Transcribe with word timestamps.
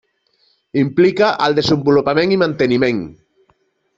Implica 0.83 1.27
al 1.47 1.57
desenvolupament 1.59 2.35
i 2.37 2.41
manteniment. 2.45 3.05